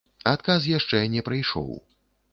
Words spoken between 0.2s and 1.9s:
Адказ яшчэ не прыйшоў.